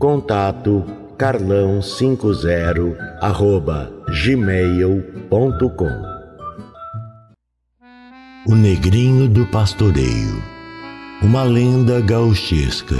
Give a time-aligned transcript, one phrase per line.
[0.00, 0.82] Contato
[1.18, 3.92] carlão50 arroba
[4.24, 5.90] gmail.com
[8.46, 10.42] O Negrinho do Pastoreio
[11.20, 12.96] Uma lenda gauchesca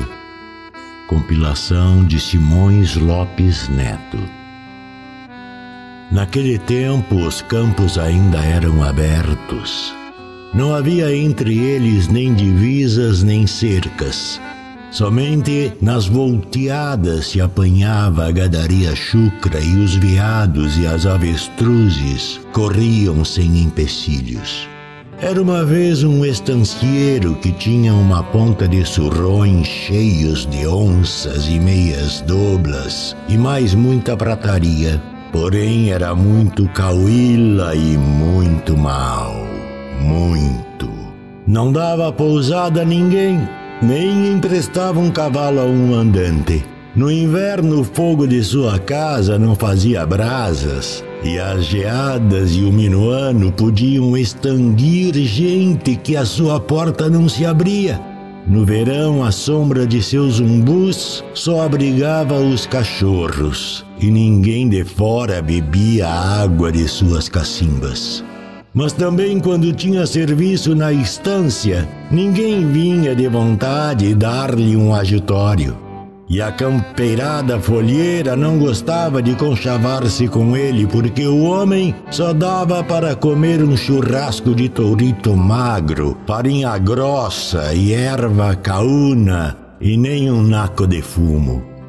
[1.08, 4.18] Compilação de Simões Lopes Neto.
[6.12, 9.94] Naquele tempo os campos ainda eram abertos.
[10.52, 14.38] Não havia entre eles nem divisas nem cercas
[14.90, 23.24] Somente nas volteadas se apanhava a gadaria chucra e os veados e as avestruzes corriam
[23.24, 24.68] sem empecilhos.
[25.20, 31.60] Era uma vez um estancieiro que tinha uma ponta de surrões cheios de onças e
[31.60, 35.00] meias doblas e mais muita prataria.
[35.30, 39.36] Porém era muito cauíla e muito mal.
[40.00, 40.90] Muito.
[41.46, 46.64] Não dava pousada a ninguém nem emprestava um cavalo a um andante.
[46.94, 52.72] No inverno, o fogo de sua casa não fazia brasas, e as geadas e o
[52.72, 58.00] minuano podiam extinguir gente que a sua porta não se abria.
[58.46, 65.40] No verão, a sombra de seus umbus só abrigava os cachorros, e ninguém de fora
[65.40, 68.24] bebia a água de suas cacimbas.
[68.72, 75.76] Mas também quando tinha serviço na estância, ninguém vinha de vontade dar-lhe um agitório.
[76.28, 82.84] E a campeirada folheira não gostava de conchavar-se com ele, porque o homem só dava
[82.84, 90.42] para comer um churrasco de tourito magro, farinha grossa e erva caúna, e nem um
[90.42, 91.79] naco de fumo.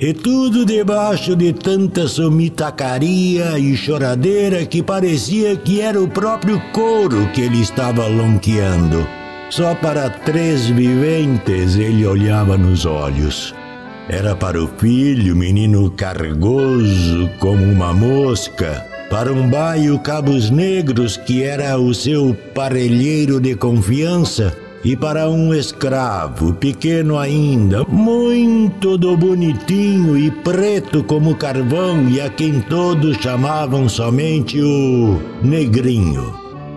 [0.00, 7.28] E tudo debaixo de tanta somitacaria e choradeira que parecia que era o próprio couro
[7.34, 9.06] que ele estava lonqueando.
[9.50, 13.54] Só para três viventes ele olhava nos olhos.
[14.08, 21.42] Era para o filho, menino cargoso como uma mosca, para um baio Cabos Negros, que
[21.42, 30.16] era o seu parelheiro de confiança, e para um escravo, pequeno ainda, muito do bonitinho
[30.16, 36.34] e preto como carvão, e a quem todos chamavam somente o Negrinho.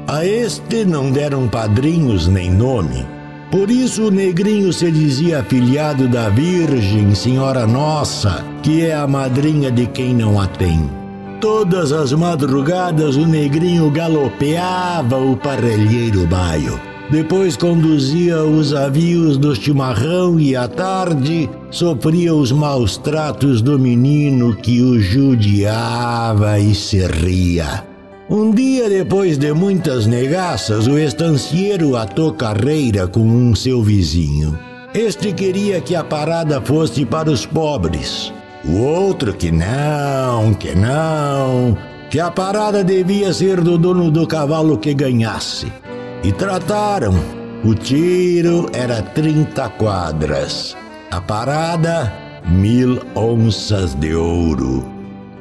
[0.08, 3.06] A este não deram padrinhos nem nome.
[3.50, 9.72] Por isso o negrinho se dizia afilhado da Virgem, Senhora Nossa, que é a madrinha
[9.72, 10.90] de quem não a tem.
[11.40, 20.40] Todas as madrugadas o negrinho galopeava o parelheiro baio depois conduzia os avios do chimarrão
[20.40, 27.86] e à tarde sofria os maus tratos do menino que o judiava e se ria.
[28.28, 34.58] Um dia depois de muitas negaças, o estancieiro atou carreira com um seu vizinho.
[34.92, 38.34] Este queria que a parada fosse para os pobres.
[38.66, 41.78] O outro que não, que não,
[42.10, 45.72] que a parada devia ser do dono do cavalo que ganhasse
[46.24, 47.14] e trataram.
[47.64, 50.76] O tiro era 30 quadras,
[51.12, 52.12] a parada,
[52.46, 54.86] mil onças de ouro.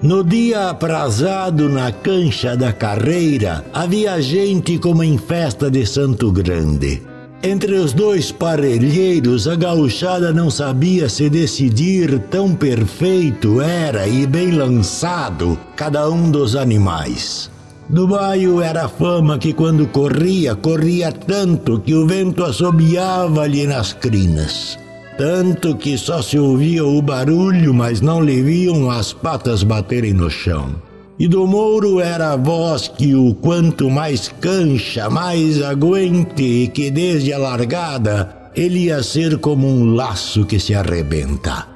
[0.03, 7.03] No dia aprazado na cancha da carreira, havia gente como em festa de Santo Grande.
[7.45, 14.53] Entre os dois parelheiros, a gauchada não sabia se decidir, tão perfeito era e bem
[14.53, 17.51] lançado cada um dos animais.
[17.93, 23.93] Do baio era a fama que quando corria, corria tanto que o vento assobiava-lhe nas
[23.93, 24.79] crinas.
[25.19, 30.31] Tanto que só se ouvia o barulho, mas não lhe viam as patas baterem no
[30.31, 30.75] chão.
[31.19, 36.91] E do Mouro era a voz que o quanto mais cancha, mais aguente e que
[36.91, 41.67] desde a largada ele ia ser como um laço que se arrebenta.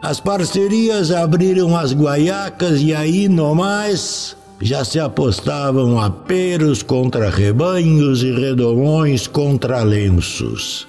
[0.00, 8.22] As parcerias abriram as guaiacas e aí no mais já se apostavam aperos contra rebanhos
[8.22, 10.86] e redomões contra lenços.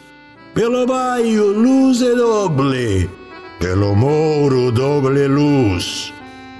[0.54, 3.10] Pelo baio, luz e doble,
[3.60, 6.12] pelo muro, doble luz.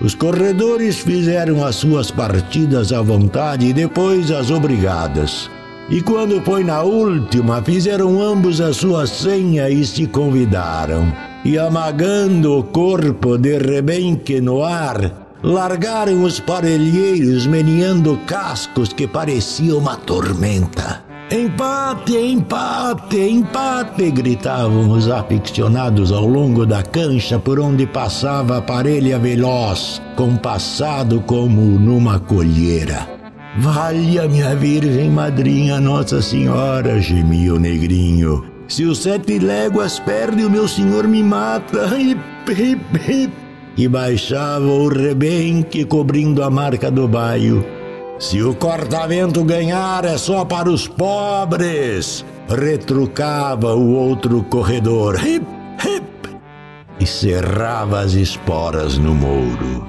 [0.02, 5.50] Os corredores fizeram as suas partidas à vontade e depois as obrigadas.
[5.90, 11.12] E quando foi na última, fizeram ambos a sua senha e se convidaram.
[11.44, 19.76] E amagando o corpo de rebenque no ar, largaram os parelheiros meneando cascos que parecia
[19.76, 21.04] uma tormenta.
[21.32, 24.10] Empate, empate, empate!
[24.10, 31.62] gritavam os aficionados ao longo da cancha por onde passava a parelha veloz, compassado como
[31.62, 33.08] numa colheira.
[33.60, 38.44] Valha minha Virgem Madrinha Nossa Senhora, gemia o negrinho.
[38.68, 41.96] Se os sete léguas perde, o meu senhor me mata.
[41.96, 42.20] Hip,
[42.52, 43.49] hip, hip.
[43.80, 47.66] E baixava o rebenque cobrindo a marca do baio
[48.20, 55.16] se o cortamento ganhar é só para os pobres, retrucava o outro corredor.
[55.26, 55.48] Hip,
[55.86, 56.04] hip!
[57.00, 59.88] E cerrava as esporas no mouro.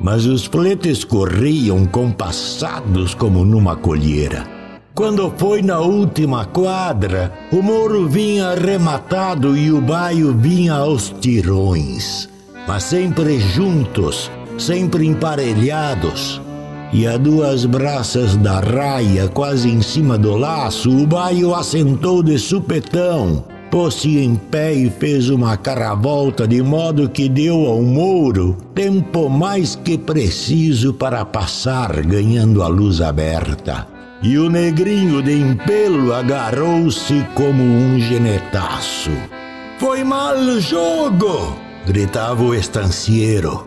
[0.00, 4.44] Mas os fletes corriam compassados como numa colheira.
[4.92, 12.28] Quando foi na última quadra, o mouro vinha arrematado e o baio vinha aos tirões,
[12.66, 16.40] mas sempre juntos, sempre emparelhados
[16.92, 22.38] e a duas braças da raia, quase em cima do laço, o baio assentou de
[22.38, 29.30] supetão, pôs-se em pé e fez uma caravolta de modo que deu ao mouro tempo
[29.30, 33.88] mais que preciso para passar, ganhando a luz aberta.
[34.22, 39.10] E o negrinho de empelo agarrou-se como um genetaço.
[39.78, 41.61] Foi mal jogo!
[41.86, 43.66] Gritava o estancieiro.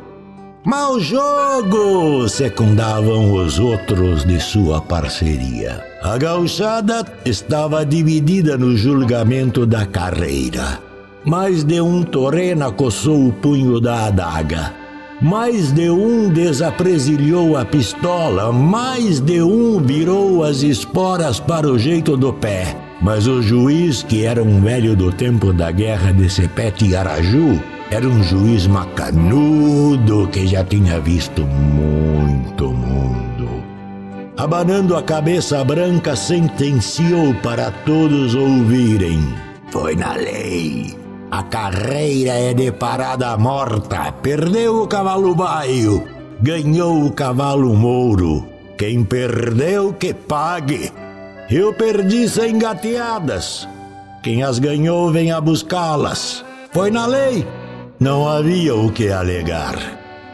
[0.65, 2.27] Mau jogo!
[2.27, 5.83] secundavam os outros de sua parceria.
[6.01, 10.79] A gauchada estava dividida no julgamento da carreira.
[11.23, 14.73] Mais de um torena coçou o punho da adaga.
[15.21, 22.17] Mais de um desapresilhou a pistola, mais de um virou as esporas para o jeito
[22.17, 22.75] do pé.
[23.01, 27.61] Mas o juiz, que era um velho do tempo da guerra de Sepete e Araju,
[27.91, 33.63] era um juiz macanudo que já tinha visto muito mundo.
[34.37, 39.19] Abanando a cabeça branca, sentenciou para todos ouvirem:
[39.69, 40.97] Foi na lei.
[41.31, 44.11] A carreira é de parada morta.
[44.11, 46.03] Perdeu o cavalo baio,
[46.41, 48.47] ganhou o cavalo mouro.
[48.77, 50.91] Quem perdeu, que pague.
[51.49, 53.67] Eu perdi sem gateadas.
[54.21, 56.43] Quem as ganhou, venha buscá-las.
[56.71, 57.45] Foi na lei.
[57.99, 59.77] Não havia o que alegar.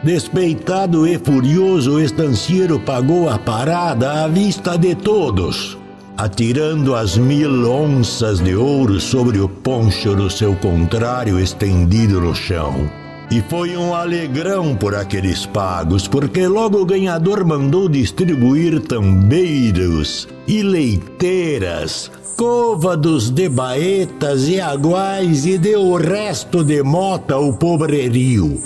[0.02, 5.78] Despeitado e furioso, o estancieiro pagou a parada à vista de todos,
[6.16, 12.90] atirando as mil onças de ouro sobre o poncho do seu contrário estendido no chão.
[13.30, 20.64] E foi um alegrão por aqueles pagos, porque logo o ganhador mandou distribuir tambeiros e
[20.64, 28.60] leiteiras, côvados de baetas e aguais e deu o resto de mota ao pobrerio.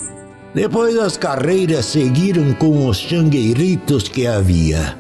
[0.55, 4.97] Depois as carreiras seguiram com os changueiritos que havia.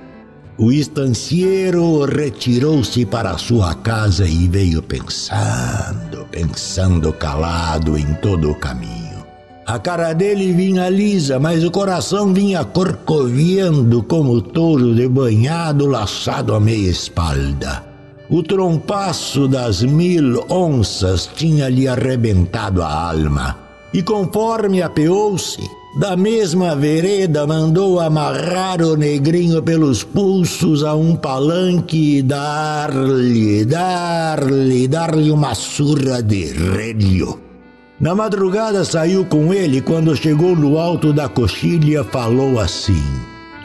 [0.58, 9.06] O estancieiro retirou-se para sua casa e veio pensando, pensando calado em todo o caminho.
[9.66, 16.54] A cara dele vinha lisa, mas o coração vinha corcoviando como touro de banhado laçado
[16.54, 17.85] à meia espalda.
[18.28, 23.56] O trompaço das mil onças tinha-lhe arrebentado a alma.
[23.94, 25.62] E conforme apeou-se,
[26.00, 34.88] da mesma vereda mandou amarrar o negrinho pelos pulsos a um palanque e dar-lhe, dar-lhe,
[34.88, 37.38] dar-lhe uma surra de relho.
[38.00, 43.02] Na madrugada saiu com ele quando chegou no alto da coxilha falou assim: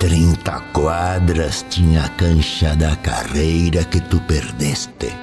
[0.01, 5.13] Trinta quadras tinha a cancha da carreira que tu perdeste.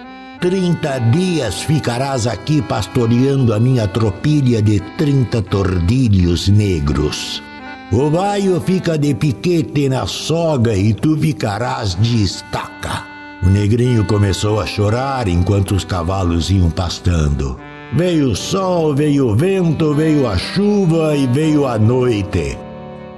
[0.40, 7.42] Trinta dias ficarás aqui pastoreando a minha tropilha de trinta tordilhos negros.
[7.90, 13.04] O baio fica de piquete na soga e tu ficarás de estaca.
[13.42, 17.58] O negrinho começou a chorar enquanto os cavalos iam pastando.
[17.94, 22.67] Veio o sol, veio o vento, veio a chuva e veio a noite.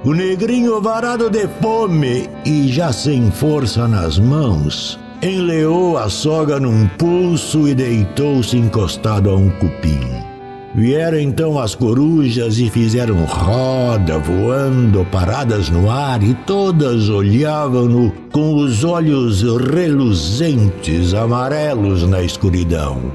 [0.02, 6.88] O negrinho varado de fome e já sem força nas mãos, enleou a soga num
[6.96, 10.00] pulso e deitou-se encostado a um cupim.
[10.74, 18.54] Vieram então as corujas e fizeram roda, voando, paradas no ar, e todas olhavam-no com
[18.54, 23.12] os olhos reluzentes, amarelos na escuridão.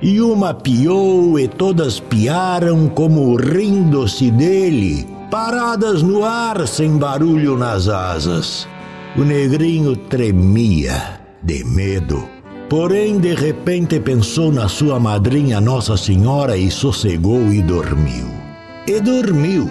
[0.00, 7.88] E uma piou e todas piaram como rindo-se dele, paradas no ar sem barulho nas
[7.88, 8.66] asas.
[9.16, 16.70] O negrinho tremia de medo Porém, de repente pensou na sua madrinha Nossa Senhora e
[16.70, 18.26] sossegou e dormiu.
[18.86, 19.70] E dormiu.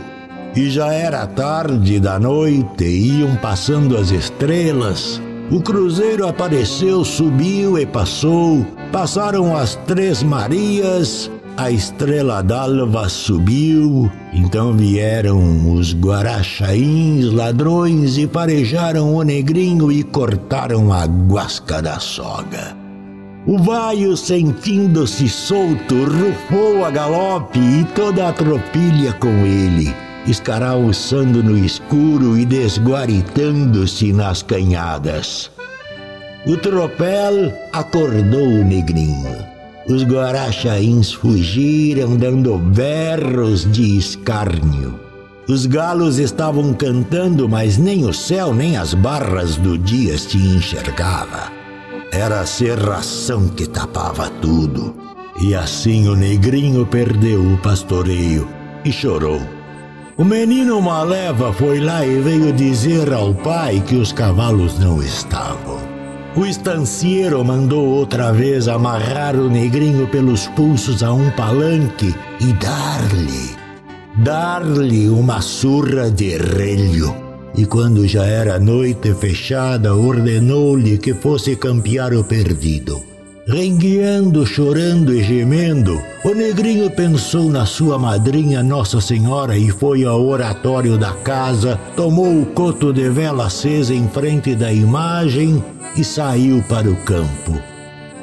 [0.56, 5.22] E já era tarde da noite, iam passando as estrelas.
[5.52, 8.66] O cruzeiro apareceu, subiu e passou.
[8.92, 19.16] Passaram as Três Marias, a estrela d'alva subiu, então vieram os guarachains, ladrões, e parejaram
[19.16, 22.78] o negrinho e cortaram a guasca da soga.
[23.48, 29.96] O vaio, sentindo-se solto, rufou a galope e toda a tropilha com ele,
[30.28, 35.50] escaraçando no escuro e desguaritando-se nas canhadas.
[36.46, 39.57] O tropel acordou o negrinho.
[39.90, 45.00] Os guarachains fugiram dando berros de escárnio.
[45.48, 51.50] Os galos estavam cantando, mas nem o céu nem as barras do dia se enxergava.
[52.12, 54.94] Era a serração que tapava tudo.
[55.40, 58.46] E assim o negrinho perdeu o pastoreio
[58.84, 59.40] e chorou.
[60.18, 65.87] O menino Maleva foi lá e veio dizer ao pai que os cavalos não estavam.
[66.38, 73.56] O estancieiro mandou outra vez amarrar o negrinho pelos pulsos a um palanque e dar-lhe,
[74.18, 77.28] dar-lhe uma surra de relho
[77.58, 83.17] e quando já era noite fechada, ordenou-lhe que fosse campear o perdido.
[83.48, 90.22] Rengueando, chorando e gemendo, o negrinho pensou na sua madrinha Nossa Senhora e foi ao
[90.26, 95.64] oratório da casa, tomou o coto de vela acesa em frente da imagem
[95.96, 97.58] e saiu para o campo.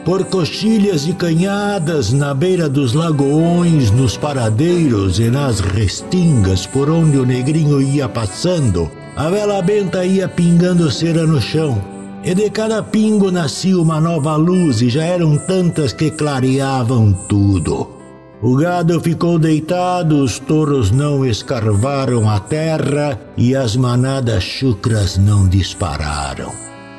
[0.04, 7.16] Por coxilhas e canhadas, na beira dos lagoões, nos paradeiros e nas restingas por onde
[7.16, 11.93] o negrinho ia passando, a vela benta ia pingando cera no chão,
[12.24, 17.94] e de cada pingo nascia uma nova luz, e já eram tantas que clareavam tudo.
[18.40, 25.48] O gado ficou deitado, os touros não escarvaram a terra e as manadas chucras não
[25.48, 26.52] dispararam.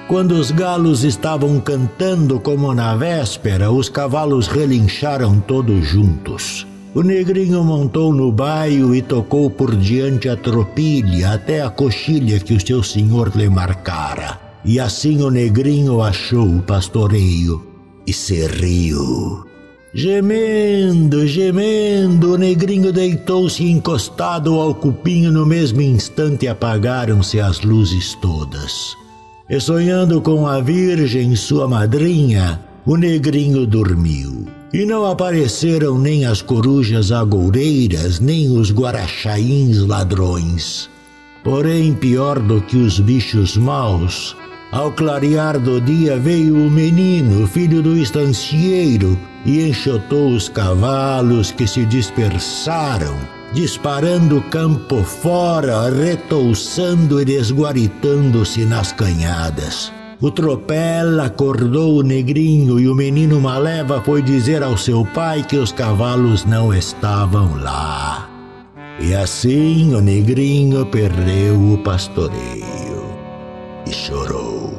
[0.08, 6.66] Quando os galos estavam cantando como na véspera, os cavalos relincharam todos juntos.
[6.94, 12.54] O negrinho montou no baio e tocou por diante a tropilha até a coxilha que
[12.54, 14.45] o seu senhor lhe marcara.
[14.66, 17.64] E assim o negrinho achou o pastoreio
[18.08, 19.46] e se riu.
[19.94, 28.14] Gemendo, gemendo, o negrinho deitou-se encostado ao cupim e no mesmo instante apagaram-se as luzes
[28.16, 28.98] todas.
[29.48, 34.48] E sonhando com a Virgem, sua madrinha, o negrinho dormiu.
[34.74, 40.90] E não apareceram nem as corujas agoureiras, nem os guarachains ladrões.
[41.44, 44.36] Porém, pior do que os bichos maus,
[44.76, 51.66] ao clarear do dia veio o menino, filho do estancieiro, e enxotou os cavalos que
[51.66, 53.16] se dispersaram,
[53.54, 59.94] disparando campo fora, retouçando e desguaritando-se nas canhadas.
[60.20, 65.56] O tropel acordou o negrinho e o menino Maleva foi dizer ao seu pai que
[65.56, 68.30] os cavalos não estavam lá.
[69.00, 72.95] E assim o negrinho perdeu o pastoreio
[73.86, 74.74] e chorou.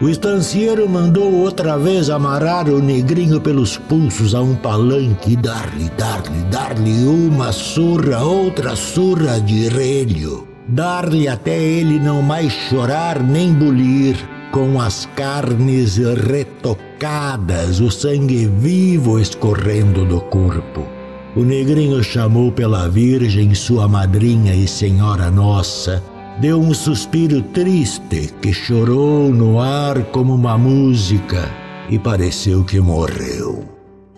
[0.00, 5.90] O estancieiro mandou outra vez amarrar o negrinho pelos pulsos a um palanque e dar-lhe,
[5.90, 10.48] dar-lhe, dar-lhe uma surra, outra surra de relho.
[10.66, 14.16] Dar-lhe até ele não mais chorar nem bulir
[14.52, 20.86] com as carnes retocadas, o sangue vivo escorrendo do corpo.
[21.36, 26.02] O negrinho chamou pela Virgem, sua madrinha e Senhora Nossa,
[26.38, 31.50] deu um suspiro triste que chorou no ar como uma música
[31.88, 33.64] e pareceu que morreu.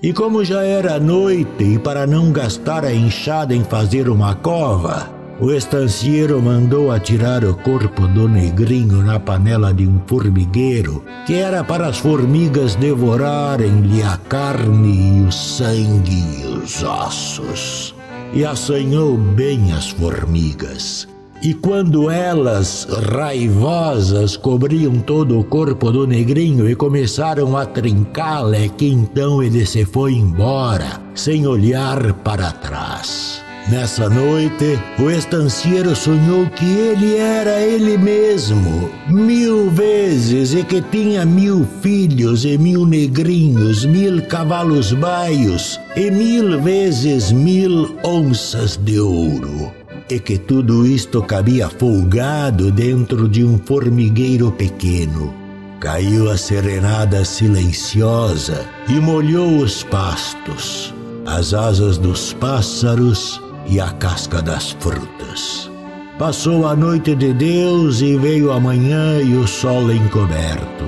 [0.02, 5.09] E como já era noite, e para não gastar a enxada em fazer uma cova,
[5.40, 11.64] o estancieiro mandou atirar o corpo do negrinho na panela de um formigueiro, que era
[11.64, 17.95] para as formigas devorarem-lhe a carne e o sangue e os ossos.
[18.33, 21.12] E assanhou bem as formigas.
[21.43, 28.69] E quando elas, raivosas, cobriam todo o corpo do negrinho e começaram a trincá-lo, é
[28.69, 33.43] que então ele se foi embora, sem olhar para trás.
[33.69, 41.25] Nessa noite, o estancieiro sonhou que ele era ele mesmo, mil vezes, e que tinha
[41.27, 49.82] mil filhos e mil negrinhos, mil cavalos baios e mil vezes mil onças de ouro
[50.12, 55.33] e que tudo isto cabia folgado dentro de um formigueiro pequeno.
[55.81, 64.42] Caiu a serenada silenciosa e molhou os pastos, as asas dos pássaros e a casca
[64.42, 65.71] das frutas.
[66.19, 70.85] Passou a noite de Deus e veio a manhã e o sol encoberto.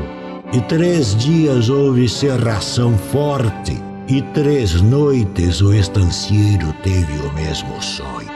[0.52, 8.33] E três dias houve serração forte, e três noites o estancieiro teve o mesmo sonho.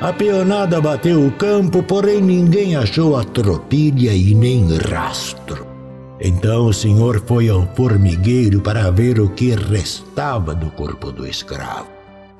[0.00, 5.66] A peonada bateu o campo, porém ninguém achou a tropilha e nem rastro.
[6.18, 11.88] Então o senhor foi ao formigueiro para ver o que restava do corpo do escravo.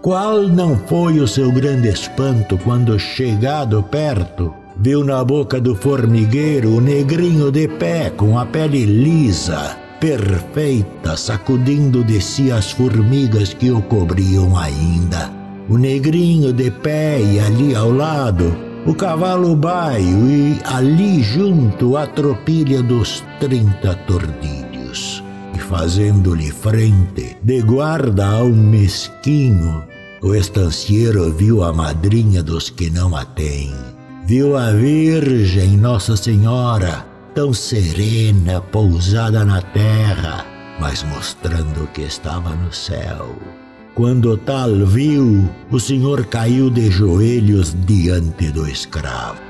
[0.00, 6.76] Qual não foi o seu grande espanto quando, chegado perto, viu na boca do formigueiro
[6.76, 13.70] o negrinho de pé com a pele lisa, perfeita, sacudindo de si as formigas que
[13.70, 15.39] o cobriam ainda
[15.70, 22.08] o negrinho de pé e ali ao lado, o cavalo baio e ali junto a
[22.08, 25.22] tropilha dos trinta tordilhos.
[25.54, 29.84] E fazendo-lhe frente, de guarda ao mesquinho,
[30.20, 33.72] o estancieiro viu a madrinha dos que não a têm.
[34.26, 40.44] Viu a Virgem Nossa Senhora, tão serena, pousada na terra,
[40.80, 43.36] mas mostrando que estava no céu.
[43.94, 49.40] Quando tal viu, o senhor caiu de joelhos diante do escravo.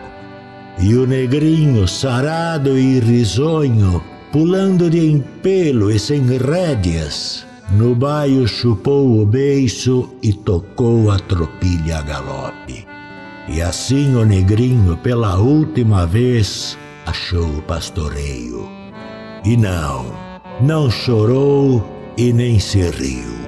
[0.79, 9.21] E o negrinho, sarado e risonho, pulando de empelo e sem rédeas, no baio chupou
[9.21, 12.87] o beiço e tocou a tropilha a galope.
[13.47, 18.69] E assim o negrinho, pela última vez, achou o pastoreio.
[19.45, 20.07] E não,
[20.61, 21.85] não chorou
[22.17, 23.41] e nem se riu.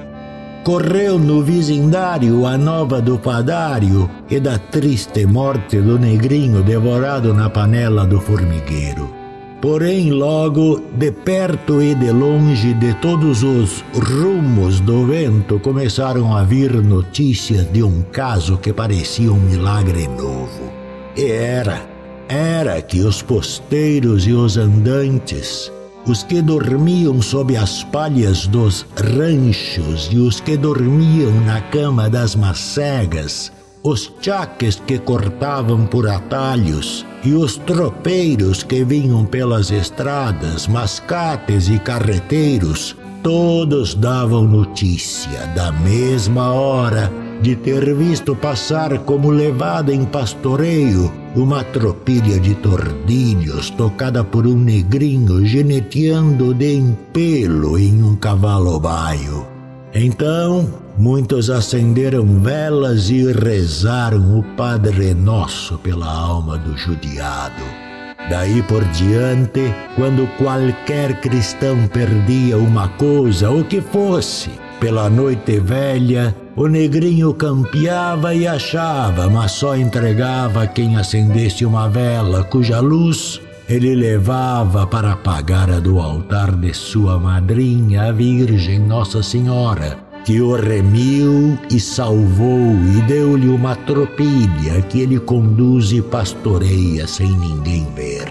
[0.64, 7.50] Correu no vizindário a nova do padário e da triste morte do negrinho devorado na
[7.50, 9.12] panela do formigueiro.
[9.60, 16.44] Porém, logo, de perto e de longe, de todos os rumos do vento, começaram a
[16.44, 20.72] vir notícias de um caso que parecia um milagre novo.
[21.16, 21.82] E era,
[22.28, 25.72] era que os posteiros e os andantes
[26.06, 32.34] os que dormiam sob as palhas dos ranchos e os que dormiam na cama das
[32.34, 41.68] macegas, os chaques que cortavam por atalhos e os tropeiros que vinham pelas estradas, mascates
[41.68, 50.04] e carreteiros, todos davam notícia da mesma hora de ter visto passar como levada em
[50.04, 58.78] pastoreio uma tropilha de tordilhos tocada por um negrinho geneteando de empelo em um cavalo
[58.78, 59.46] baio.
[59.92, 67.62] Então, muitos acenderam velas e rezaram o Padre Nosso pela alma do judiado.
[68.30, 76.34] Daí por diante, quando qualquer cristão perdia uma coisa, o que fosse, pela noite velha,
[76.54, 83.94] o negrinho campeava e achava, mas só entregava quem acendesse uma vela, cuja luz ele
[83.94, 90.54] levava para apagar a do altar de sua madrinha, a Virgem Nossa Senhora, que o
[90.54, 98.28] remiu e salvou e deu-lhe uma tropilha que ele conduz e pastoreia sem ninguém ver.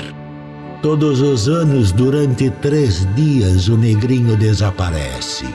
[0.82, 5.46] Todos os anos, durante três dias, o negrinho desaparece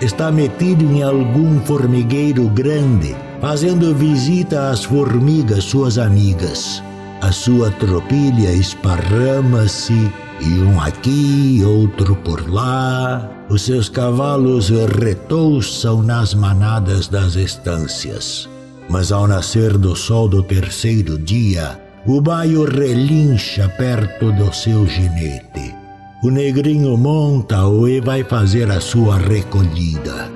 [0.00, 6.82] está metido em algum formigueiro grande, fazendo visita às formigas, suas amigas.
[7.20, 13.28] A sua tropilha esparrama-se, e um aqui, outro por lá.
[13.48, 18.48] Os seus cavalos retouçam nas manadas das estâncias.
[18.88, 25.77] Mas ao nascer do sol do terceiro dia, o baio relincha perto do seu ginete
[26.22, 30.30] o negrinho monta-o e vai fazer a sua recolhida.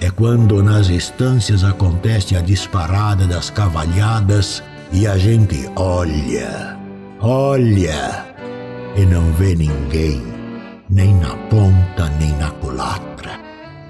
[0.00, 6.76] É quando nas estâncias acontece a disparada das cavalhadas e a gente olha,
[7.20, 8.26] olha
[8.96, 10.20] e não vê ninguém,
[10.90, 13.11] nem na ponta nem na culatra.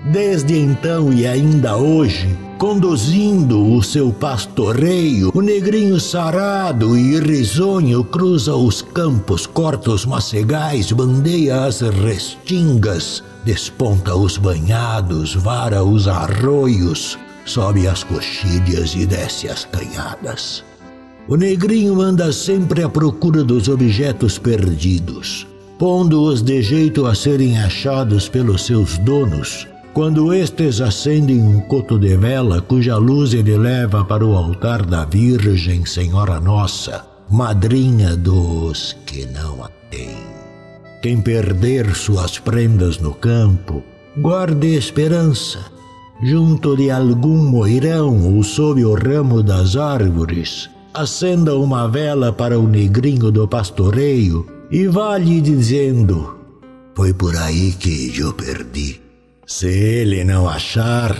[0.04, 8.56] Desde então e ainda hoje, conduzindo o seu pastoreio, o negrinho sarado e risonho cruza
[8.56, 17.86] os campos, corta os macegais, bandeia as restingas, desponta os banhados, vara os arroios, sobe
[17.86, 20.64] as coxilhas e desce as canhadas.
[21.28, 25.46] O negrinho anda sempre à procura dos objetos perdidos,
[25.78, 32.16] pondo-os de jeito a serem achados pelos seus donos, quando estes acendem um coto de
[32.16, 39.26] vela cuja luz ele leva para o altar da Virgem Senhora Nossa, madrinha dos que
[39.26, 40.16] não a têm.
[41.02, 43.82] Quem perder suas prendas no campo,
[44.16, 45.58] guarde esperança,
[46.22, 52.66] junto de algum moirão ou sob o ramo das árvores, acenda uma vela para o
[52.66, 56.36] negrinho do pastoreio e vá-lhe dizendo:
[56.94, 59.01] Foi por aí que eu perdi.
[59.54, 61.14] Se ele não achar,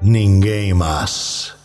[0.00, 1.55] ninguém mais.